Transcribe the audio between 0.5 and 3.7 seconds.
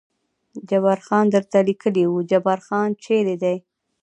جبار خان درته لیکلي و، جبار خان چېرې دی؟